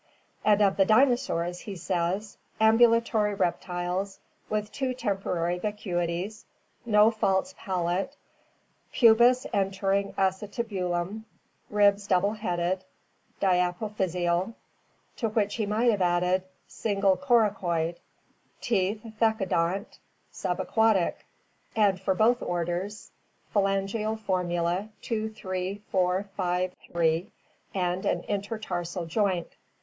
And 0.43 0.63
of 0.63 0.77
the 0.77 0.85
dinosaurs 0.85 1.59
he 1.59 1.75
says: 1.75 2.35
"Ambulatory 2.59 3.35
reptiles, 3.35 4.19
with 4.49 4.71
two 4.71 4.95
tem 4.95 5.17
poral 5.19 5.61
vacuities; 5.61 6.45
no 6.87 7.11
false 7.11 7.53
palate; 7.55 8.15
pubis 8.91 9.45
entering 9.53 10.13
acetabulum; 10.13 11.25
ribs 11.69 12.07
double 12.07 12.33
headed, 12.33 12.83
diapophysial," 13.39 14.55
to 15.17 15.29
which 15.29 15.53
he 15.57 15.67
might 15.67 15.91
have 15.91 16.01
added 16.01 16.45
"sin 16.67 16.99
gle 17.01 17.15
coracoid; 17.15 17.97
teeth 18.59 19.03
thecodont 19.19 19.75
[in 19.75 19.85
Saurischia, 19.85 19.85
see 19.85 20.01
below]; 20.01 20.25
sub 20.31 20.59
aquatic." 20.61 21.25
And 21.75 22.01
for 22.01 22.15
both 22.15 22.41
orders, 22.41 23.11
"phalangeal 23.53 24.19
formula 24.19 24.89
2, 25.03 25.29
3, 25.29 25.83
4, 25.91 26.23
5, 26.35 26.73
3, 26.91 27.31
and 27.75 28.03
an 28.07 28.23
intertarsal 28.23 29.07
joint." 29.07 29.53